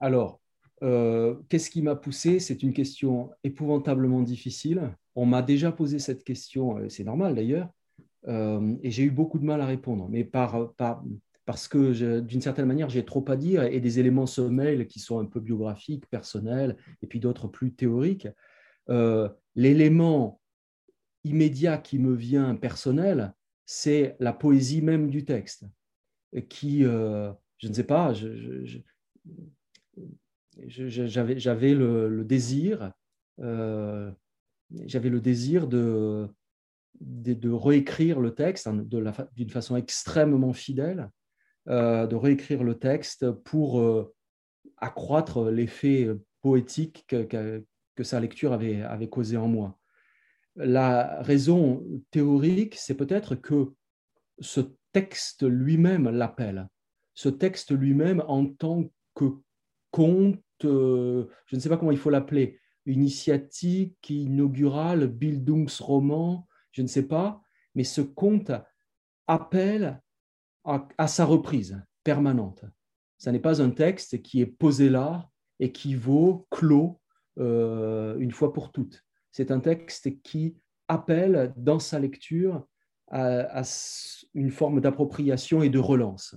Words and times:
Alors, 0.00 0.40
euh, 0.82 1.36
qu'est-ce 1.48 1.70
qui 1.70 1.82
m'a 1.82 1.96
poussé? 1.96 2.38
C'est 2.38 2.62
une 2.62 2.72
question 2.72 3.30
épouvantablement 3.44 4.22
difficile. 4.22 4.94
On 5.14 5.26
m'a 5.26 5.42
déjà 5.42 5.72
posé 5.72 5.98
cette 5.98 6.24
question, 6.24 6.78
euh, 6.78 6.88
c'est 6.88 7.04
normal 7.04 7.34
d'ailleurs, 7.34 7.70
euh, 8.28 8.76
et 8.82 8.90
j'ai 8.90 9.04
eu 9.04 9.10
beaucoup 9.10 9.38
de 9.38 9.44
mal 9.44 9.60
à 9.60 9.66
répondre, 9.66 10.08
mais 10.10 10.24
par, 10.24 10.74
parce 11.46 11.68
que 11.68 12.20
d'une 12.20 12.40
certaine 12.40 12.66
manière, 12.66 12.90
j'ai 12.90 13.04
trop 13.04 13.24
à 13.28 13.36
dire 13.36 13.62
et 13.62 13.80
des 13.80 14.00
éléments 14.00 14.26
sommeils 14.26 14.86
qui 14.86 15.00
sont 15.00 15.18
un 15.18 15.24
peu 15.26 15.40
biographiques, 15.40 16.06
personnels, 16.10 16.76
et 17.02 17.06
puis 17.06 17.20
d'autres 17.20 17.48
plus 17.48 17.72
théoriques. 17.72 18.28
L'élément 19.54 20.40
immédiat 21.24 21.78
qui 21.78 21.98
me 21.98 22.14
vient 22.14 22.56
personnel, 22.56 23.32
c'est 23.64 24.16
la 24.18 24.32
poésie 24.32 24.82
même 24.82 25.08
du 25.08 25.24
texte, 25.24 25.64
qui, 26.48 26.82
je 26.82 27.68
ne 27.68 27.72
sais 27.72 27.84
pas, 27.84 28.12
je, 28.12 28.80
j'avais 30.66 31.74
le, 31.74 32.24
désir, 32.24 32.92
euh, 33.40 34.10
j'avais 34.84 35.10
le 35.10 35.20
désir 35.20 35.66
de, 35.68 36.28
de, 37.00 37.50
réécrire 37.50 38.20
le 38.20 38.34
texte 38.34 38.66
hein, 38.66 38.84
d'une 39.34 39.50
façon 39.50 39.76
extrêmement 39.76 40.52
fidèle, 40.52 41.10
euh, 41.68 42.06
de 42.06 42.16
réécrire 42.16 42.62
le 42.62 42.78
texte 42.78 43.30
pour 43.30 43.80
euh, 43.80 44.14
accroître 44.78 45.50
l'effet 45.50 46.08
poétique 46.40 47.04
que, 47.08 47.22
que, 47.94 48.04
sa 48.04 48.20
lecture 48.20 48.52
avait, 48.52 48.82
avait 48.82 49.08
causé 49.08 49.36
en 49.36 49.48
moi. 49.48 49.78
La 50.54 51.22
raison 51.22 51.84
théorique, 52.10 52.76
c'est 52.76 52.94
peut-être 52.94 53.34
que 53.34 53.72
ce 54.38 54.60
texte 54.92 55.42
lui-même 55.42 56.08
l'appelle. 56.08 56.68
Ce 57.14 57.28
texte 57.28 57.72
lui-même, 57.72 58.22
en 58.26 58.46
tant 58.46 58.84
que 59.14 59.24
euh, 59.98 61.26
je 61.46 61.56
ne 61.56 61.60
sais 61.60 61.68
pas 61.68 61.76
comment 61.76 61.92
il 61.92 61.98
faut 61.98 62.10
l'appeler, 62.10 62.58
initiatique, 62.86 64.10
inaugurale, 64.10 65.08
Bildungsroman, 65.08 66.44
je 66.72 66.82
ne 66.82 66.86
sais 66.86 67.06
pas, 67.06 67.42
mais 67.74 67.84
ce 67.84 68.00
conte 68.00 68.52
appelle 69.26 70.00
à, 70.64 71.06
sa 71.06 71.24
reprise 71.24 71.82
permanente. 72.04 72.64
Ce 73.18 73.30
n'est 73.30 73.40
pas 73.40 73.62
un 73.62 73.70
texte 73.70 74.22
qui 74.22 74.40
est 74.40 74.46
posé 74.46 74.88
là 74.88 75.28
et 75.58 75.72
qui 75.72 75.94
vaut 75.94 76.46
clos 76.50 77.00
euh, 77.38 78.16
une 78.18 78.32
fois 78.32 78.52
pour 78.52 78.72
toutes. 78.72 79.04
C'est 79.30 79.50
un 79.50 79.60
texte 79.60 80.22
qui 80.22 80.56
appelle 80.88 81.52
dans 81.56 81.78
sa 81.78 81.98
lecture 81.98 82.66
à 83.08 83.62
une 84.34 84.50
forme 84.50 84.80
d'appropriation 84.80 85.62
et 85.62 85.68
de 85.68 85.78
relance. 85.78 86.34